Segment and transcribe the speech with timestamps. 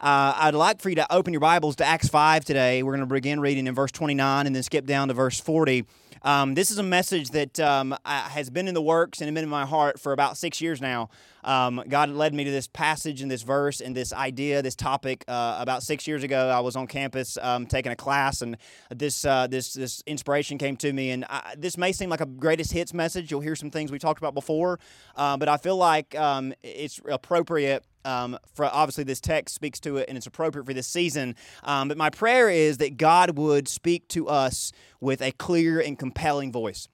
[0.00, 2.82] Uh, I'd like for you to open your Bibles to Acts 5 today.
[2.82, 5.84] We're going to begin reading in verse 29 and then skip down to verse 40.
[6.22, 9.50] Um, this is a message that um, has been in the works and been in
[9.50, 11.08] my heart for about six years now.
[11.44, 15.24] Um, God led me to this passage and this verse and this idea, this topic.
[15.28, 18.56] Uh, about six years ago, I was on campus um, taking a class, and
[18.90, 21.10] this uh, this this inspiration came to me.
[21.10, 23.30] And I, this may seem like a greatest hits message.
[23.30, 24.80] You'll hear some things we talked about before,
[25.14, 29.96] uh, but I feel like um, it's appropriate um, for obviously this text speaks to
[29.96, 31.34] it and it's appropriate for this season.
[31.64, 35.98] Um, but my prayer is that God would speak to us with a clear and
[35.98, 36.88] compelling voice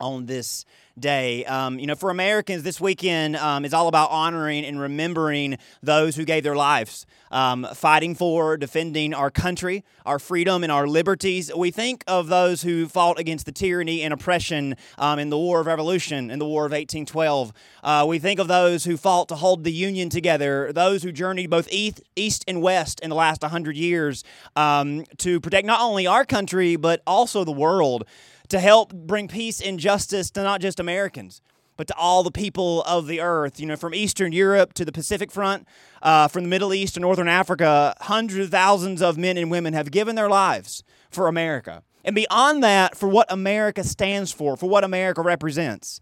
[0.00, 0.64] on this
[0.98, 1.44] day.
[1.44, 6.14] Um, you know, for Americans, this weekend um, is all about honoring and remembering those
[6.16, 11.52] who gave their lives, um, fighting for, defending our country, our freedom, and our liberties.
[11.54, 15.60] We think of those who fought against the tyranny and oppression um, in the War
[15.60, 17.52] of Revolution, in the War of 1812.
[17.82, 21.50] Uh, we think of those who fought to hold the Union together, those who journeyed
[21.50, 24.22] both east, east and west in the last 100 years
[24.54, 28.04] um, to protect not only our country, but also the world
[28.48, 31.40] to help bring peace and justice to not just Americans,
[31.76, 33.58] but to all the people of the earth.
[33.58, 35.66] You know, from Eastern Europe to the Pacific Front,
[36.02, 39.74] uh, from the Middle East to Northern Africa, hundreds of thousands of men and women
[39.74, 41.82] have given their lives for America.
[42.04, 46.00] And beyond that, for what America stands for, for what America represents.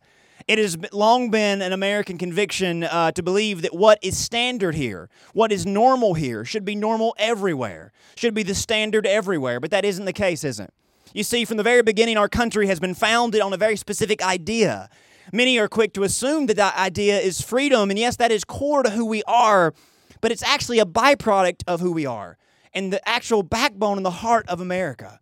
[0.49, 5.09] It has long been an American conviction uh, to believe that what is standard here,
[5.35, 9.61] what is normal here, should be normal everywhere, should be the standard everywhere.
[9.61, 10.75] But that isn't the case, isn't it?
[11.15, 14.23] You see, from the very beginning, our country has been founded on a very specific
[14.23, 14.89] idea.
[15.33, 18.83] Many are quick to assume that that idea is freedom, and yes, that is core
[18.83, 19.75] to who we are,
[20.21, 22.39] but it's actually a byproduct of who we are
[22.75, 25.21] and the actual backbone and the heart of America.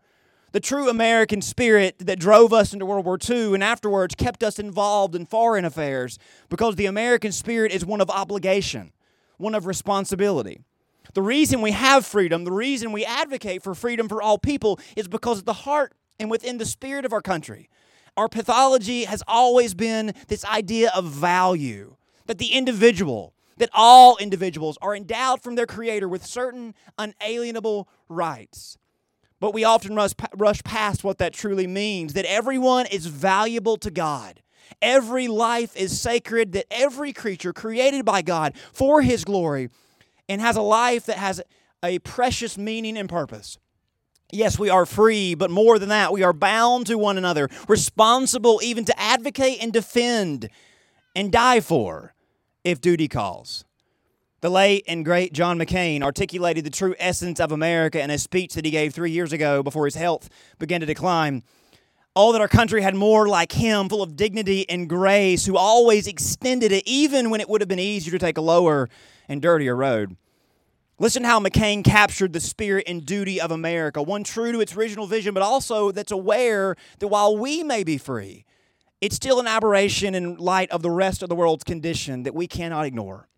[0.52, 4.58] The true American spirit that drove us into World War II and afterwards kept us
[4.58, 6.18] involved in foreign affairs
[6.48, 8.92] because the American spirit is one of obligation,
[9.36, 10.60] one of responsibility.
[11.14, 15.08] The reason we have freedom, the reason we advocate for freedom for all people is
[15.08, 17.68] because of the heart and within the spirit of our country.
[18.16, 21.96] Our pathology has always been this idea of value,
[22.26, 28.78] that the individual, that all individuals are endowed from their Creator with certain unalienable rights.
[29.40, 33.90] But we often rush, rush past what that truly means that everyone is valuable to
[33.90, 34.42] God.
[34.82, 39.70] Every life is sacred, that every creature created by God for His glory
[40.30, 41.42] and has a life that has
[41.82, 43.58] a precious meaning and purpose.
[44.32, 48.60] Yes, we are free, but more than that, we are bound to one another, responsible
[48.62, 50.48] even to advocate and defend
[51.16, 52.14] and die for
[52.62, 53.64] if duty calls.
[54.40, 58.54] The late and great John McCain articulated the true essence of America in a speech
[58.54, 60.30] that he gave three years ago before his health
[60.60, 61.42] began to decline.
[62.14, 66.06] All that our country had more like him, full of dignity and grace, who always
[66.06, 68.88] extended it, even when it would have been easier to take a lower
[69.30, 70.16] and dirtier road.
[70.98, 75.06] Listen how McCain captured the spirit and duty of America, one true to its original
[75.06, 78.44] vision, but also that's aware that while we may be free,
[79.00, 82.46] it's still an aberration in light of the rest of the world's condition that we
[82.46, 83.28] cannot ignore.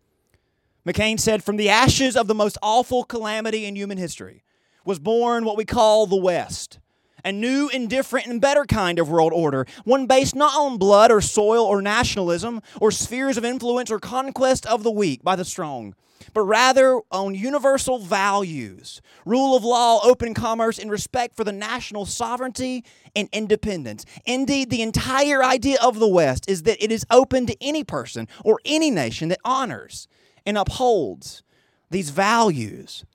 [0.85, 4.43] McCain said, From the ashes of the most awful calamity in human history
[4.83, 6.79] was born what we call the West,
[7.23, 11.11] a new and different and better kind of world order, one based not on blood
[11.11, 15.45] or soil or nationalism or spheres of influence or conquest of the weak by the
[15.45, 15.95] strong
[16.33, 22.05] but rather on universal values rule of law, open commerce, and respect for the national
[22.05, 22.83] sovereignty
[23.15, 24.05] and independence.
[24.25, 28.27] Indeed, the entire idea of the West is that it is open to any person
[28.43, 30.07] or any nation that honors
[30.45, 31.43] and upholds
[31.89, 33.05] these values.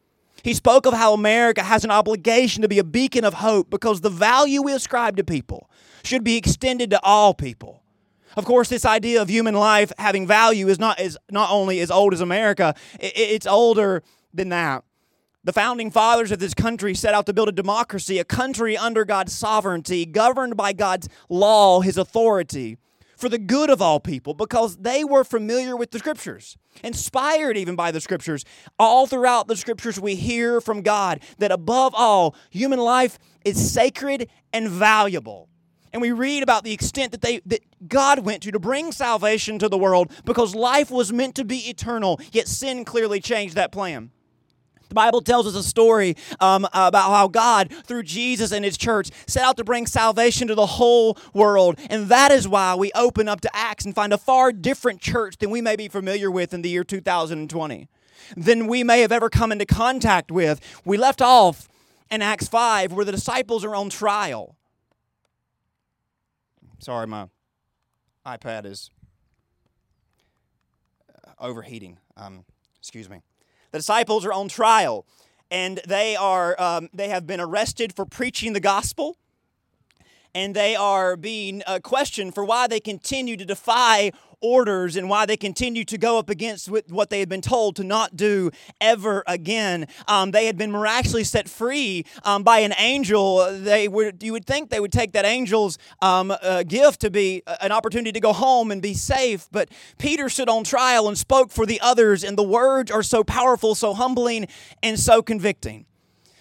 [0.49, 4.01] He spoke of how America has an obligation to be a beacon of hope because
[4.01, 5.69] the value we ascribe to people
[6.03, 7.83] should be extended to all people.
[8.35, 11.91] Of course, this idea of human life having value is not, is not only as
[11.91, 14.85] old as America, it's older than that.
[15.45, 19.05] The founding fathers of this country set out to build a democracy, a country under
[19.05, 22.79] God's sovereignty, governed by God's law, His authority,
[23.19, 27.75] for the good of all people, because they were familiar with the scriptures, inspired even
[27.75, 28.45] by the scriptures.
[28.79, 34.31] All throughout the scriptures, we hear from God that above all, human life is sacred
[34.53, 35.49] and valuable.
[35.93, 39.59] And we read about the extent that they that God went to to bring salvation
[39.59, 43.73] to the world because life was meant to be eternal, yet sin clearly changed that
[43.73, 44.11] plan.
[44.89, 49.11] The Bible tells us a story um, about how God, through Jesus and His church,
[49.27, 51.79] set out to bring salvation to the whole world.
[51.91, 55.39] And that is why we open up to Acts and find a far different church
[55.39, 57.89] than we may be familiar with in the year 2020,
[58.37, 60.61] than we may have ever come into contact with.
[60.85, 61.69] We left off
[62.11, 64.57] in Acts 5 where the disciples are on trial.
[66.79, 67.27] Sorry, my
[68.25, 68.91] iPad is
[71.13, 71.99] uh, overheating.
[72.17, 72.45] Um,
[72.79, 73.21] excuse me.
[73.71, 75.07] The disciples are on trial,
[75.51, 79.17] and they are um, they have been arrested for preaching the gospel,
[80.35, 85.27] and they are being uh, questioned for why they continue to defy orders and why
[85.27, 88.51] they continue to go up against what they had been told to not do
[88.81, 89.87] ever again.
[90.07, 93.47] Um, they had been miraculously set free um, by an angel.
[93.61, 97.43] They would you would think they would take that angel's um, uh, gift to be
[97.61, 99.49] an opportunity to go home and be safe.
[99.51, 103.25] But Peter stood on trial and spoke for the others, and the words are so
[103.25, 104.49] powerful, so humbling,
[104.83, 105.87] and so convicting.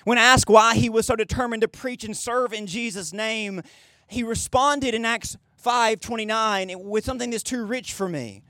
[0.04, 3.62] When asked why he was so determined to preach and serve in Jesus' name,
[4.08, 8.44] he responded in Acts 5:29 with something that's too rich for me.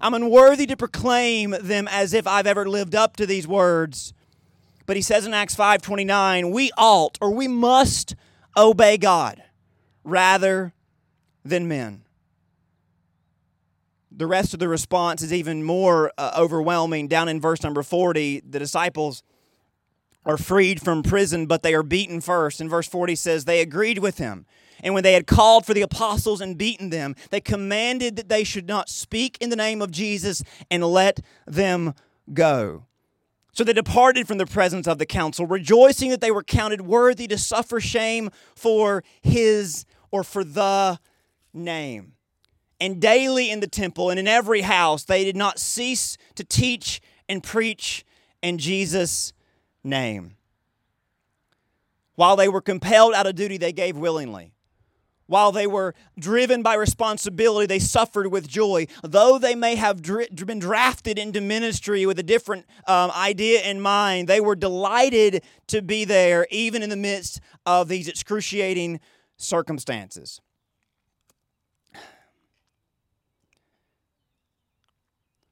[0.00, 4.12] I'm unworthy to proclaim them as if I've ever lived up to these words.
[4.86, 8.14] But he says in Acts 5:29, we ought or we must
[8.56, 9.42] obey God
[10.04, 10.74] rather
[11.44, 12.04] than men.
[14.10, 17.08] The rest of the response is even more uh, overwhelming.
[17.08, 19.22] Down in verse number 40, the disciples
[20.24, 22.60] are freed from prison, but they are beaten first.
[22.60, 24.46] And verse 40 says, They agreed with him
[24.82, 28.44] and when they had called for the apostles and beaten them, they commanded that they
[28.44, 31.94] should not speak in the name of Jesus and let them
[32.32, 32.86] go.
[33.52, 37.26] So they departed from the presence of the council, rejoicing that they were counted worthy
[37.28, 40.98] to suffer shame for his or for the
[41.52, 42.14] name.
[42.80, 47.00] And daily in the temple and in every house, they did not cease to teach
[47.28, 48.04] and preach
[48.42, 49.32] in Jesus'
[49.84, 50.36] name.
[52.14, 54.52] While they were compelled out of duty, they gave willingly.
[55.32, 58.86] While they were driven by responsibility, they suffered with joy.
[59.02, 64.28] Though they may have been drafted into ministry with a different um, idea in mind,
[64.28, 69.00] they were delighted to be there, even in the midst of these excruciating
[69.38, 70.42] circumstances.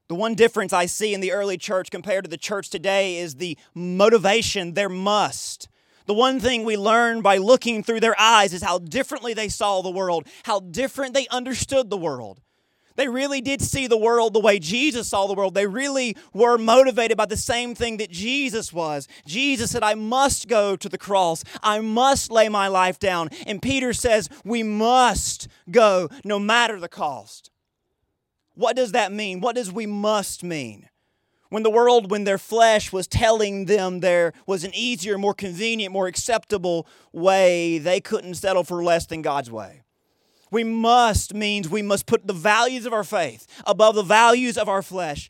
[0.08, 3.36] The one difference I see in the early church compared to the church today is
[3.36, 5.70] the motivation, their must.
[6.10, 9.80] The one thing we learn by looking through their eyes is how differently they saw
[9.80, 12.40] the world, how different they understood the world.
[12.96, 15.54] They really did see the world the way Jesus saw the world.
[15.54, 19.06] They really were motivated by the same thing that Jesus was.
[19.24, 21.44] Jesus said, I must go to the cross.
[21.62, 23.28] I must lay my life down.
[23.46, 27.52] And Peter says, We must go no matter the cost.
[28.54, 29.40] What does that mean?
[29.40, 30.88] What does we must mean?
[31.50, 35.92] When the world, when their flesh was telling them there was an easier, more convenient,
[35.92, 39.82] more acceptable way, they couldn't settle for less than God's way.
[40.52, 44.68] We must means we must put the values of our faith above the values of
[44.68, 45.28] our flesh.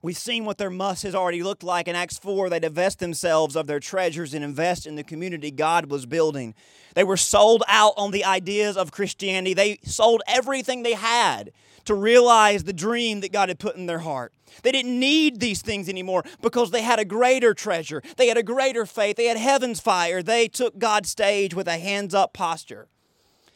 [0.00, 2.48] We've seen what their must has already looked like in Acts 4.
[2.48, 6.54] They divest themselves of their treasures and invest in the community God was building.
[6.94, 9.54] They were sold out on the ideas of Christianity.
[9.54, 11.52] They sold everything they had
[11.84, 14.32] to realize the dream that God had put in their heart.
[14.62, 18.02] They didn't need these things anymore because they had a greater treasure.
[18.16, 19.16] They had a greater faith.
[19.16, 20.22] They had heaven's fire.
[20.22, 22.88] They took God's stage with a hands up posture.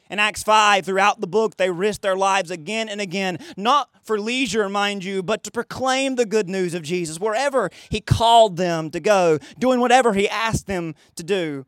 [0.09, 4.21] In Acts 5, throughout the book, they risked their lives again and again, not for
[4.21, 8.91] leisure, mind you, but to proclaim the good news of Jesus wherever He called them
[8.91, 11.67] to go, doing whatever He asked them to do.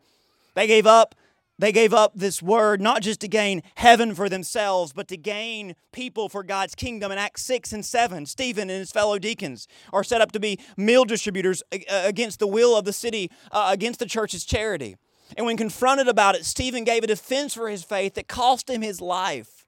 [0.55, 1.17] They gave up
[1.59, 5.75] they gave up this word not just to gain heaven for themselves, but to gain
[5.93, 7.11] people for God's kingdom.
[7.11, 10.61] In Acts 6 and 7, Stephen and his fellow deacons are set up to be
[10.77, 14.97] meal distributors against the will of the city, uh, against the church's charity.
[15.37, 18.83] And when confronted about it, Stephen gave a defense for his faith that cost him
[18.83, 19.67] his life.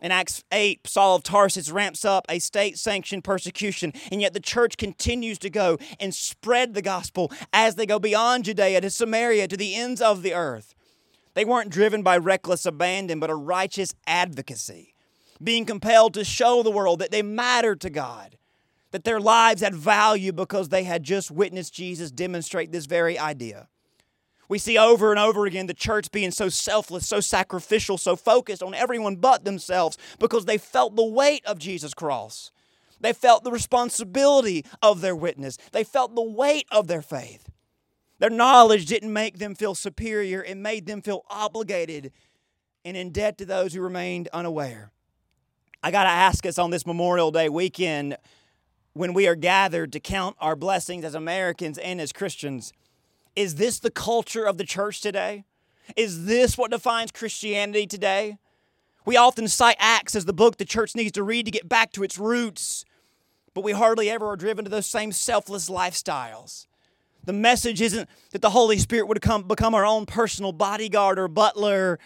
[0.00, 4.40] In Acts 8, Saul of Tarsus ramps up a state sanctioned persecution, and yet the
[4.40, 9.46] church continues to go and spread the gospel as they go beyond Judea to Samaria
[9.46, 10.74] to the ends of the earth.
[11.34, 14.94] They weren't driven by reckless abandon, but a righteous advocacy,
[15.42, 18.36] being compelled to show the world that they mattered to God,
[18.90, 23.68] that their lives had value because they had just witnessed Jesus demonstrate this very idea.
[24.48, 28.62] We see over and over again the church being so selfless, so sacrificial, so focused
[28.62, 32.50] on everyone but themselves because they felt the weight of Jesus' cross.
[33.00, 35.56] They felt the responsibility of their witness.
[35.72, 37.48] They felt the weight of their faith.
[38.22, 42.12] Their knowledge didn't make them feel superior, it made them feel obligated
[42.84, 44.92] and in debt to those who remained unaware.
[45.82, 48.16] I got to ask us on this Memorial Day weekend
[48.92, 52.72] when we are gathered to count our blessings as Americans and as Christians
[53.34, 55.42] is this the culture of the church today?
[55.96, 58.38] Is this what defines Christianity today?
[59.04, 61.90] We often cite Acts as the book the church needs to read to get back
[61.94, 62.84] to its roots,
[63.52, 66.68] but we hardly ever are driven to those same selfless lifestyles.
[67.24, 71.28] The message isn't that the Holy Spirit would come, become our own personal bodyguard or
[71.28, 71.98] butler,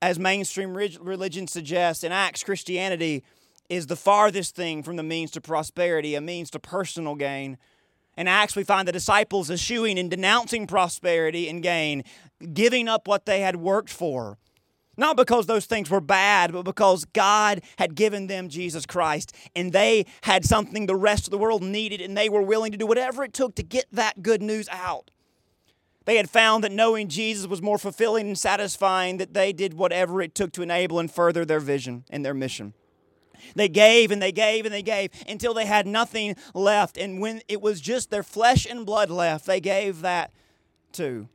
[0.00, 2.02] as mainstream religion suggests.
[2.02, 3.22] In Acts, Christianity
[3.68, 7.56] is the farthest thing from the means to prosperity, a means to personal gain.
[8.16, 12.02] In Acts, we find the disciples eschewing and denouncing prosperity and gain,
[12.52, 14.38] giving up what they had worked for.
[14.96, 19.72] Not because those things were bad, but because God had given them Jesus Christ and
[19.72, 22.86] they had something the rest of the world needed and they were willing to do
[22.86, 25.10] whatever it took to get that good news out.
[26.04, 30.20] They had found that knowing Jesus was more fulfilling and satisfying that they did whatever
[30.20, 32.74] it took to enable and further their vision and their mission.
[33.54, 36.98] They gave and they gave and they gave until they had nothing left.
[36.98, 40.32] And when it was just their flesh and blood left, they gave that
[40.92, 41.28] too.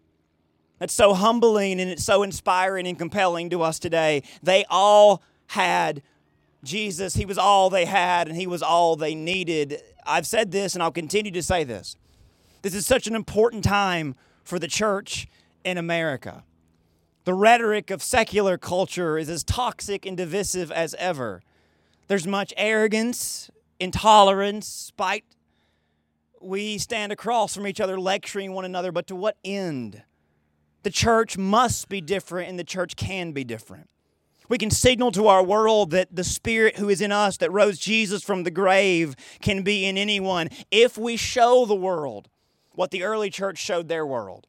[0.79, 4.23] That's so humbling and it's so inspiring and compelling to us today.
[4.43, 6.03] They all had
[6.63, 7.15] Jesus.
[7.15, 9.81] He was all they had and He was all they needed.
[10.05, 11.95] I've said this and I'll continue to say this.
[12.61, 15.27] This is such an important time for the church
[15.63, 16.43] in America.
[17.25, 21.41] The rhetoric of secular culture is as toxic and divisive as ever.
[22.07, 25.25] There's much arrogance, intolerance, spite.
[26.41, 30.03] We stand across from each other lecturing one another, but to what end?
[30.83, 33.89] The church must be different and the church can be different.
[34.49, 37.77] We can signal to our world that the Spirit who is in us, that rose
[37.77, 42.29] Jesus from the grave, can be in anyone if we show the world
[42.71, 44.47] what the early church showed their world.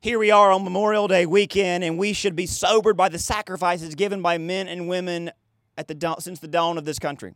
[0.00, 3.96] Here we are on Memorial Day weekend, and we should be sobered by the sacrifices
[3.96, 5.32] given by men and women
[5.76, 7.34] at the since the dawn of this country.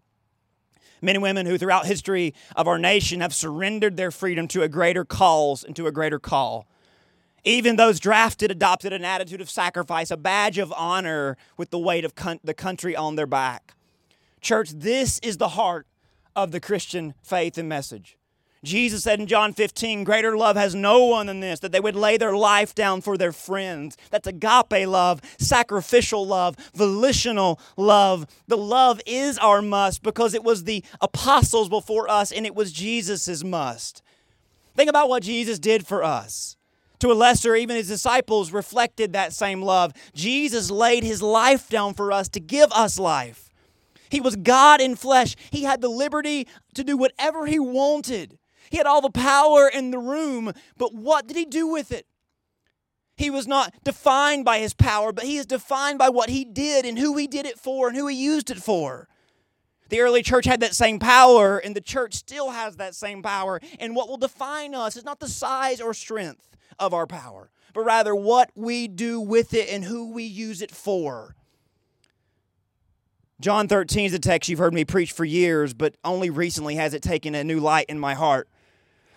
[1.03, 4.69] Men and women who, throughout history of our nation, have surrendered their freedom to a
[4.69, 6.69] greater cause and to a greater call.
[7.45, 12.05] Even those drafted adopted an attitude of sacrifice, a badge of honor with the weight
[12.05, 13.75] of con- the country on their back.
[14.41, 15.87] Church, this is the heart
[16.37, 18.17] of the Christian faith and message.
[18.65, 21.97] Jesus said in John 15, Greater love has no one than this, that they would
[21.97, 23.97] lay their life down for their friends.
[24.11, 28.25] That's agape love, sacrificial love, volitional love.
[28.47, 32.73] The love is our must because it was the apostles before us and it was
[32.73, 34.01] Jesus' must.
[34.77, 36.57] Think about what Jesus did for us.
[37.03, 39.93] To a lesser, even his disciples reflected that same love.
[40.15, 43.51] Jesus laid his life down for us to give us life.
[44.09, 45.35] He was God in flesh.
[45.51, 48.39] He had the liberty to do whatever he wanted.
[48.71, 52.07] He had all the power in the room, but what did he do with it?
[53.17, 56.85] He was not defined by his power, but he is defined by what he did
[56.85, 59.09] and who he did it for and who he used it for.
[59.89, 63.61] The early church had that same power, and the church still has that same power.
[63.81, 66.49] And what will define us is not the size or strength
[66.79, 70.71] of our power, but rather what we do with it and who we use it
[70.71, 71.35] for.
[73.41, 76.95] John 13 is a text you've heard me preach for years, but only recently has
[76.95, 78.49] it taken a new light in my heart.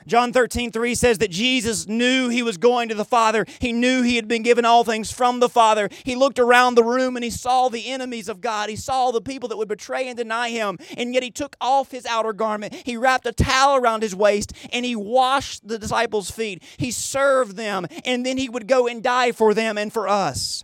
[0.08, 3.46] John 13, 3 says that Jesus knew he was going to the Father.
[3.60, 5.90] He knew he had been given all things from the Father.
[6.04, 8.70] He looked around the room and he saw the enemies of God.
[8.70, 10.78] He saw the people that would betray and deny him.
[10.96, 12.76] And yet he took off his outer garment.
[12.86, 16.62] He wrapped a towel around his waist and he washed the disciples' feet.
[16.78, 20.64] He served them and then he would go and die for them and for us.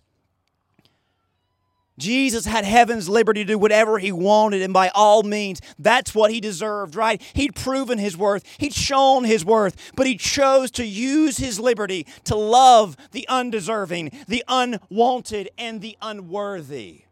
[2.01, 6.31] Jesus had heaven's liberty to do whatever he wanted, and by all means, that's what
[6.31, 7.22] he deserved, right?
[7.34, 12.08] He'd proven his worth, he'd shown his worth, but he chose to use his liberty
[12.25, 17.03] to love the undeserving, the unwanted, and the unworthy.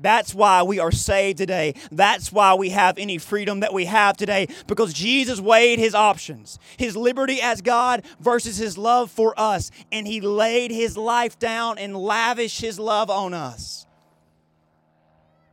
[0.00, 1.74] That's why we are saved today.
[1.90, 6.58] That's why we have any freedom that we have today because Jesus weighed his options
[6.76, 11.78] his liberty as God versus his love for us, and he laid his life down
[11.78, 13.86] and lavished his love on us.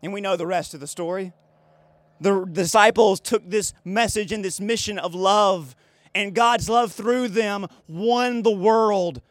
[0.03, 1.33] And we know the rest of the story.
[2.21, 5.75] The disciples took this message and this mission of love,
[6.13, 9.21] and God's love through them won the world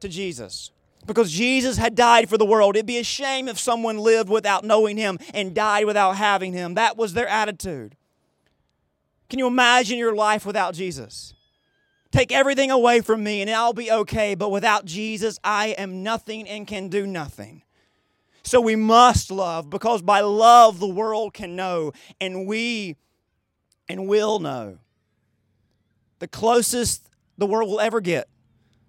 [0.00, 0.70] to Jesus
[1.06, 2.76] because Jesus had died for the world.
[2.76, 6.74] It'd be a shame if someone lived without knowing Him and died without having Him.
[6.74, 7.96] That was their attitude.
[9.28, 11.34] Can you imagine your life without Jesus?
[12.12, 16.48] Take everything away from me and I'll be okay, but without Jesus, I am nothing
[16.48, 17.62] and can do nothing.
[18.42, 22.96] So we must love because by love the world can know and we
[23.88, 24.78] and will know.
[26.20, 28.28] The closest the world will ever get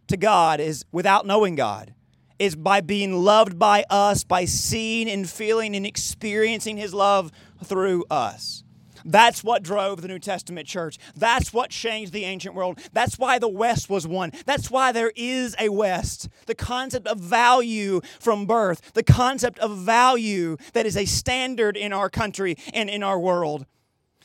[0.07, 1.93] to God is without knowing God
[2.39, 7.31] is by being loved by us, by seeing and feeling and experiencing His love
[7.63, 8.63] through us.
[9.07, 10.97] That's what drove the New Testament church.
[11.15, 12.79] That's what changed the ancient world.
[12.91, 14.31] That's why the West was one.
[14.45, 16.27] That's why there is a West.
[16.45, 21.93] The concept of value from birth, the concept of value that is a standard in
[21.93, 23.65] our country and in our world.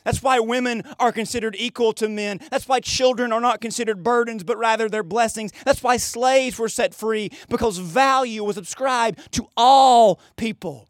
[0.03, 2.39] That's why women are considered equal to men.
[2.51, 5.51] That's why children are not considered burdens, but rather they're blessings.
[5.65, 10.89] That's why slaves were set free, because value was ascribed to all people.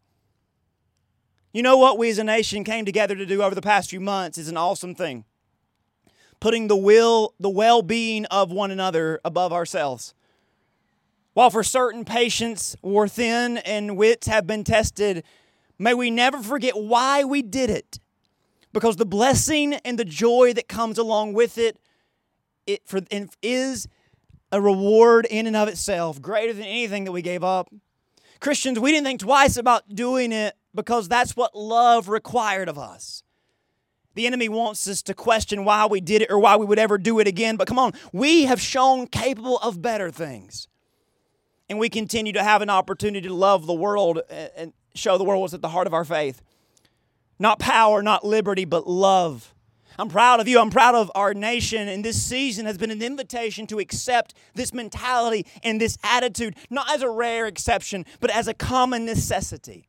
[1.52, 4.00] You know what we as a nation came together to do over the past few
[4.00, 5.24] months is an awesome thing.
[6.44, 10.12] putting the will, the well-being of one another above ourselves.
[11.32, 15.24] While for certain patience were thin and wits have been tested,
[15.78, 17.98] may we never forget why we did it.
[18.74, 21.78] Because the blessing and the joy that comes along with it,
[22.66, 23.00] it for,
[23.40, 23.86] is
[24.50, 27.70] a reward in and of itself, greater than anything that we gave up.
[28.40, 33.22] Christians, we didn't think twice about doing it because that's what love required of us.
[34.14, 36.98] The enemy wants us to question why we did it or why we would ever
[36.98, 37.56] do it again.
[37.56, 40.66] But come on, we have shown capable of better things.
[41.68, 44.20] And we continue to have an opportunity to love the world
[44.56, 46.42] and show the world what's at the heart of our faith.
[47.38, 49.54] Not power, not liberty, but love.
[49.98, 50.58] I'm proud of you.
[50.58, 51.88] I'm proud of our nation.
[51.88, 56.90] And this season has been an invitation to accept this mentality and this attitude, not
[56.90, 59.88] as a rare exception, but as a common necessity.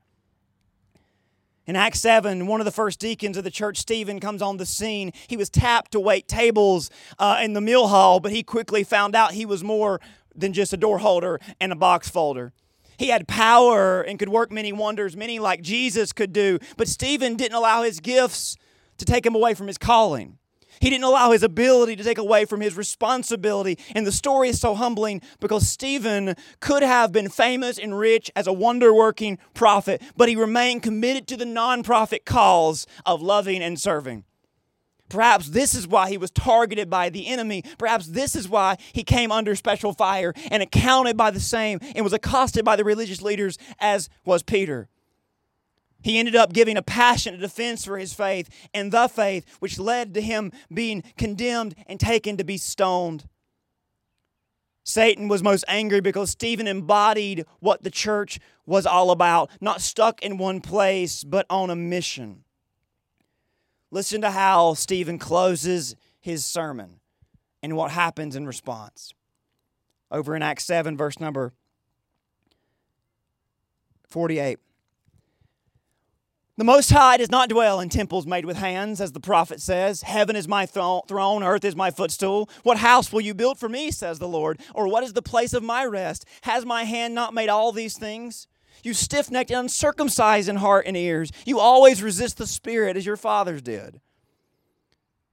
[1.67, 4.67] In Acts 7, one of the first deacons of the church, Stephen, comes on the
[4.67, 5.11] scene.
[5.27, 9.15] He was tapped to wait tables uh, in the meal hall, but he quickly found
[9.15, 9.99] out he was more
[10.35, 12.53] than just a door holder and a box folder.
[12.97, 17.35] He had power and could work many wonders, many like Jesus could do, but Stephen
[17.35, 18.57] didn't allow his gifts
[18.97, 20.37] to take him away from his calling.
[20.79, 23.77] He didn't allow his ability to take away from his responsibility.
[23.95, 28.47] And the story is so humbling because Stephen could have been famous and rich as
[28.47, 33.79] a wonder working prophet, but he remained committed to the non-profit cause of loving and
[33.79, 34.25] serving.
[35.09, 37.63] Perhaps this is why he was targeted by the enemy.
[37.77, 42.03] Perhaps this is why he came under special fire and accounted by the same and
[42.03, 44.89] was accosted by the religious leaders as was Peter.
[46.01, 50.13] He ended up giving a passionate defense for his faith and the faith, which led
[50.13, 53.27] to him being condemned and taken to be stoned.
[54.83, 60.21] Satan was most angry because Stephen embodied what the church was all about, not stuck
[60.21, 62.44] in one place, but on a mission.
[63.95, 66.99] Listen to how Stephen closes his sermon
[67.63, 69.13] and what happens in response.
[70.11, 71.53] Over in Acts 7, verse number
[74.09, 74.59] 48.
[76.57, 80.01] The Most High does not dwell in temples made with hands, as the prophet says.
[80.01, 82.49] Heaven is my throne, earth is my footstool.
[82.63, 84.59] What house will you build for me, says the Lord?
[84.73, 86.25] Or what is the place of my rest?
[86.41, 88.47] Has my hand not made all these things?
[88.83, 91.31] You stiff necked and uncircumcised in heart and ears.
[91.45, 94.01] You always resist the Spirit as your fathers did.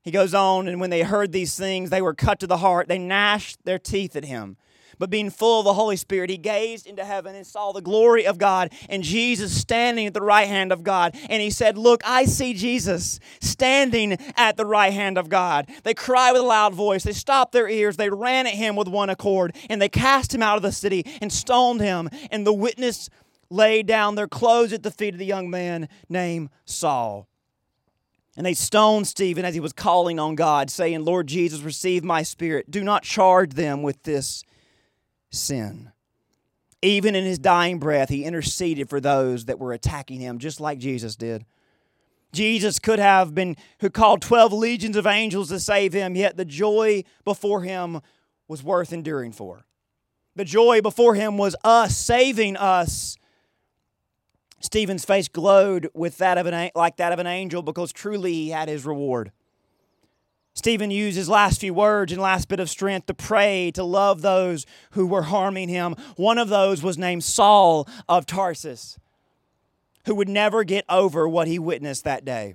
[0.03, 2.89] He goes on, and when they heard these things, they were cut to the heart.
[2.89, 4.57] They gnashed their teeth at him.
[4.99, 8.25] But being full of the Holy Spirit, he gazed into heaven and saw the glory
[8.25, 11.17] of God and Jesus standing at the right hand of God.
[11.29, 15.69] And he said, Look, I see Jesus standing at the right hand of God.
[15.83, 17.03] They cried with a loud voice.
[17.03, 17.97] They stopped their ears.
[17.97, 19.57] They ran at him with one accord.
[19.69, 22.09] And they cast him out of the city and stoned him.
[22.31, 23.11] And the witness
[23.53, 27.29] laid down their clothes at the feet of the young man named Saul.
[28.37, 32.23] And they stoned Stephen as he was calling on God, saying, Lord Jesus, receive my
[32.23, 32.71] spirit.
[32.71, 34.43] Do not charge them with this
[35.31, 35.93] sin.
[36.81, 40.79] Even in his dying breath, he interceded for those that were attacking him, just like
[40.79, 41.45] Jesus did.
[42.33, 46.47] Jesus could have been who called 12 legions of angels to save him, yet the
[46.47, 48.01] joy before him
[48.49, 49.67] was worth enduring for.
[50.35, 53.19] The joy before him was us saving us.
[54.63, 58.51] Stephen's face glowed with that of an like that of an angel because truly he
[58.51, 59.33] had his reward.
[60.55, 64.21] Stephen used his last few words and last bit of strength to pray, to love
[64.21, 65.97] those who were harming him.
[66.17, 68.99] One of those was named Saul of Tarsus,
[70.05, 72.55] who would never get over what he witnessed that day.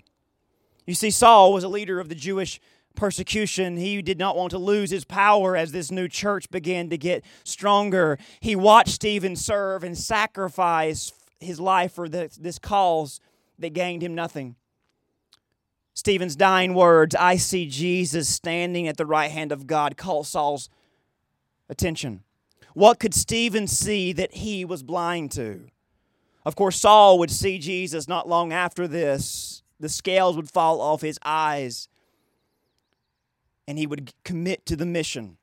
[0.86, 2.62] You see, Saul was a leader of the Jewish
[2.96, 3.78] persecution.
[3.78, 7.26] He did not want to lose his power as this new church began to get
[7.43, 8.17] stronger.
[8.39, 13.19] He watched Stephen serve and sacrifice his life for this, this cause
[13.60, 14.56] that gained him nothing.
[15.93, 20.69] Stephen's dying words, I see Jesus standing at the right hand of God, caught Saul's
[21.69, 22.23] attention.
[22.73, 25.62] What could Stephen see that he was blind to?
[26.45, 29.63] Of course, Saul would see Jesus not long after this.
[29.80, 31.89] The scales would fall off his eyes,
[33.67, 35.38] and he would commit to the mission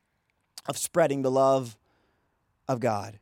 [0.65, 1.77] of spreading the love
[2.67, 3.19] of God.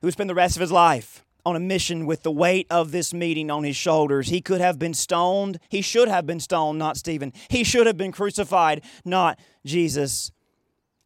[0.00, 2.90] He would spend the rest of his life on a mission with the weight of
[2.90, 4.28] this meeting on his shoulders.
[4.28, 5.58] He could have been stoned.
[5.68, 7.32] He should have been stoned, not Stephen.
[7.48, 10.32] He should have been crucified, not Jesus.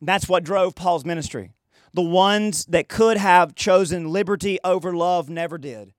[0.00, 1.50] That's what drove Paul's ministry.
[1.92, 5.92] The ones that could have chosen liberty over love never did,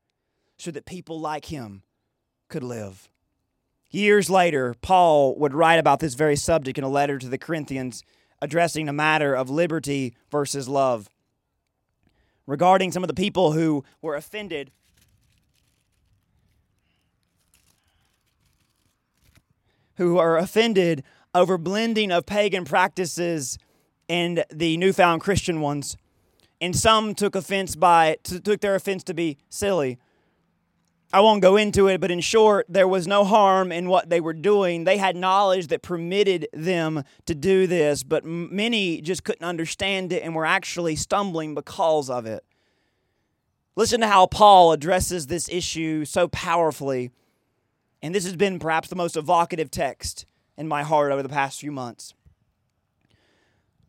[0.57, 1.83] so that people like him
[2.47, 3.09] could live.
[3.91, 8.03] Years later, Paul would write about this very subject in a letter to the Corinthians
[8.41, 11.09] addressing a matter of liberty versus love
[12.49, 14.71] regarding some of the people who were offended
[19.97, 21.03] who are offended
[21.35, 23.57] over blending of pagan practices
[24.07, 25.97] and the newfound Christian ones.
[26.61, 29.99] And some took offense by took their offense to be silly.
[31.11, 34.21] I won't go into it, but in short, there was no harm in what they
[34.21, 34.83] were doing.
[34.83, 40.21] They had knowledge that permitted them to do this, but many just couldn't understand it
[40.21, 42.45] and were actually stumbling because of it.
[43.75, 47.09] Listen to how Paul addresses this issue so powerfully.
[48.03, 51.59] And this has been perhaps the most evocative text in my heart over the past
[51.59, 52.13] few months.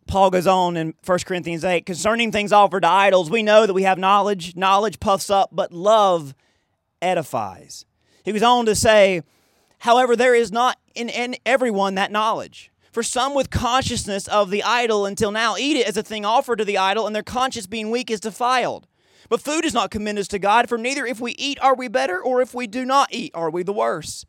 [0.06, 3.74] Paul goes on in 1 Corinthians 8 concerning things offered to idols, we know that
[3.74, 4.56] we have knowledge.
[4.56, 6.34] Knowledge puffs up, but love
[7.02, 7.84] edifies.
[8.24, 9.22] He goes on to say,
[9.78, 12.70] however, there is not in, in everyone that knowledge.
[12.92, 16.56] For some with consciousness of the idol until now eat it as a thing offered
[16.56, 18.86] to the idol, and their conscience being weak is defiled.
[19.28, 22.20] But food is not commended to God, for neither if we eat are we better,
[22.20, 24.26] or if we do not eat are we the worse.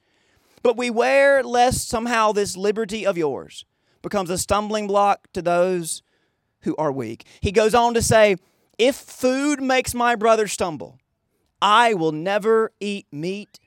[0.62, 3.66] But beware lest somehow this liberty of yours
[4.04, 6.04] becomes a stumbling block to those
[6.62, 7.26] who are weak.
[7.40, 8.36] He goes on to say,
[8.78, 11.00] If food makes my brother stumble,
[11.62, 13.60] I will never eat meat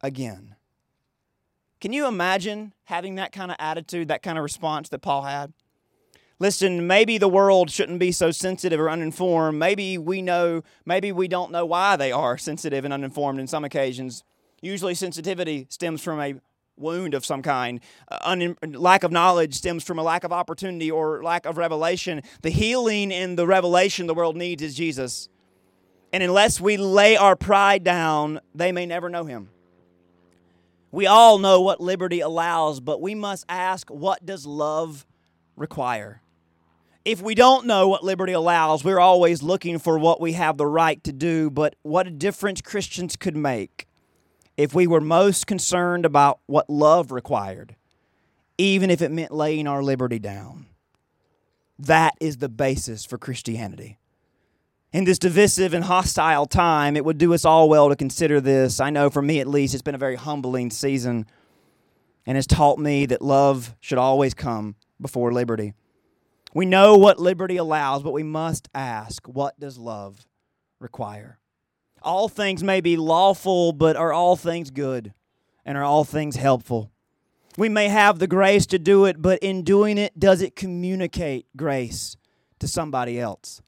[0.00, 0.56] again.
[1.80, 5.52] Can you imagine having that kind of attitude, that kind of response that Paul had?
[6.38, 9.58] Listen, maybe the world shouldn't be so sensitive or uninformed.
[9.58, 13.64] Maybe we know, maybe we don't know why they are sensitive and uninformed in some
[13.64, 14.22] occasions.
[14.60, 16.34] Usually, sensitivity stems from a
[16.76, 17.80] wound of some kind.
[18.08, 22.22] Uh, un- lack of knowledge stems from a lack of opportunity or lack of revelation.
[22.42, 25.28] The healing and the revelation the world needs is Jesus.
[26.12, 29.48] And unless we lay our pride down, they may never know him.
[30.90, 35.06] We all know what liberty allows, but we must ask what does love
[35.56, 36.20] require?
[37.04, 40.66] If we don't know what liberty allows, we're always looking for what we have the
[40.66, 43.88] right to do, but what a difference Christians could make
[44.58, 47.74] if we were most concerned about what love required,
[48.58, 50.66] even if it meant laying our liberty down.
[51.78, 53.98] That is the basis for Christianity
[54.92, 58.78] in this divisive and hostile time, it would do us all well to consider this.
[58.78, 61.26] I know for me at least, it's been a very humbling season
[62.26, 65.72] and has taught me that love should always come before liberty.
[66.54, 70.26] We know what liberty allows, but we must ask what does love
[70.78, 71.38] require?
[72.02, 75.14] All things may be lawful, but are all things good?
[75.64, 76.90] And are all things helpful?
[77.56, 81.46] We may have the grace to do it, but in doing it, does it communicate
[81.56, 82.16] grace
[82.58, 83.62] to somebody else?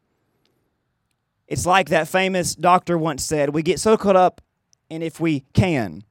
[1.47, 4.41] It's like that famous doctor once said we get so caught up
[4.89, 6.03] in if we can,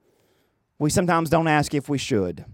[0.78, 2.44] we sometimes don't ask if we should.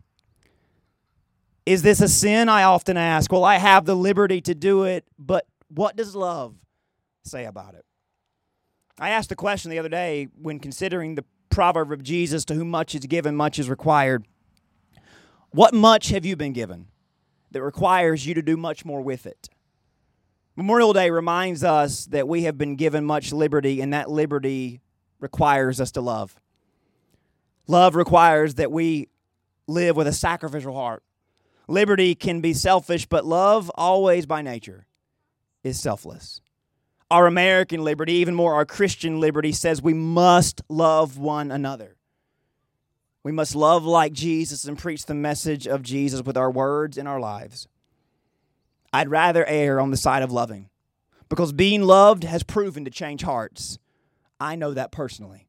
[1.67, 2.49] Is this a sin?
[2.49, 3.31] I often ask.
[3.31, 6.55] Well, I have the liberty to do it, but what does love
[7.23, 7.85] say about it?
[8.99, 12.71] I asked the question the other day when considering the proverb of Jesus to whom
[12.71, 14.27] much is given, much is required.
[15.51, 16.87] What much have you been given
[17.51, 19.49] that requires you to do much more with it?
[20.61, 24.83] Memorial Day reminds us that we have been given much liberty, and that liberty
[25.19, 26.39] requires us to love.
[27.67, 29.09] Love requires that we
[29.67, 31.03] live with a sacrificial heart.
[31.67, 34.85] Liberty can be selfish, but love, always by nature,
[35.65, 36.43] is selfless.
[37.11, 41.97] Our American liberty, even more our Christian liberty, says we must love one another.
[43.23, 47.09] We must love like Jesus and preach the message of Jesus with our words and
[47.09, 47.67] our lives.
[48.93, 50.69] I'd rather err on the side of loving
[51.29, 53.79] because being loved has proven to change hearts.
[54.41, 55.47] I know that personally.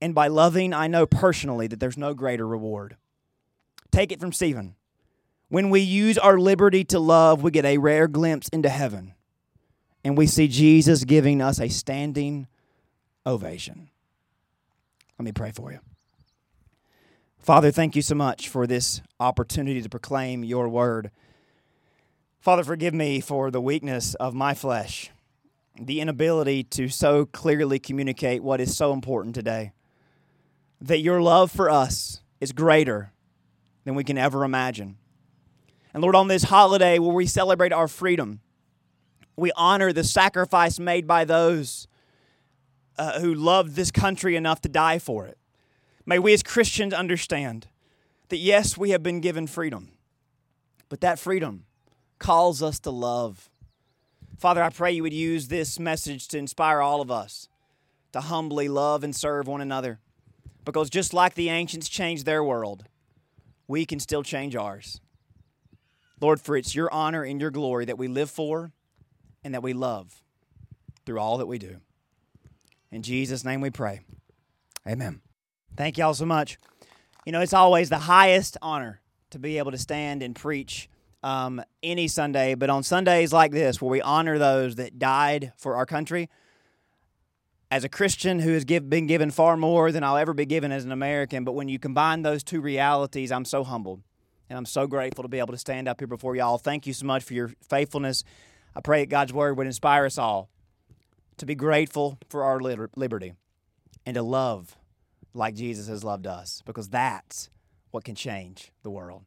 [0.00, 2.96] And by loving, I know personally that there's no greater reward.
[3.92, 4.74] Take it from Stephen.
[5.48, 9.14] When we use our liberty to love, we get a rare glimpse into heaven.
[10.02, 12.48] And we see Jesus giving us a standing
[13.24, 13.90] ovation.
[15.18, 15.78] Let me pray for you.
[17.38, 21.10] Father, thank you so much for this opportunity to proclaim your word.
[22.42, 25.12] Father, forgive me for the weakness of my flesh,
[25.80, 29.70] the inability to so clearly communicate what is so important today.
[30.80, 33.12] That your love for us is greater
[33.84, 34.96] than we can ever imagine.
[35.94, 38.40] And Lord, on this holiday where we celebrate our freedom,
[39.36, 41.86] we honor the sacrifice made by those
[42.98, 45.38] uh, who loved this country enough to die for it.
[46.04, 47.68] May we as Christians understand
[48.30, 49.92] that yes, we have been given freedom,
[50.88, 51.66] but that freedom
[52.22, 53.50] calls us to love.
[54.38, 57.48] Father, I pray you would use this message to inspire all of us
[58.12, 59.98] to humbly love and serve one another.
[60.64, 62.84] Because just like the ancients changed their world,
[63.66, 65.00] we can still change ours.
[66.20, 68.70] Lord, for it's your honor and your glory that we live for
[69.42, 70.22] and that we love
[71.04, 71.78] through all that we do.
[72.92, 74.02] In Jesus' name we pray.
[74.86, 75.20] Amen.
[75.76, 76.58] Thank y'all so much.
[77.26, 80.88] You know, it's always the highest honor to be able to stand and preach
[81.22, 85.76] um, any Sunday, but on Sundays like this, where we honor those that died for
[85.76, 86.28] our country,
[87.70, 90.72] as a Christian who has give, been given far more than I'll ever be given
[90.72, 94.02] as an American, but when you combine those two realities, I'm so humbled.
[94.50, 96.58] And I'm so grateful to be able to stand up here before y'all.
[96.58, 98.22] Thank you so much for your faithfulness.
[98.76, 100.50] I pray that God's word would inspire us all
[101.38, 103.32] to be grateful for our liberty
[104.04, 104.76] and to love
[105.32, 107.48] like Jesus has loved us, because that's
[107.92, 109.22] what can change the world.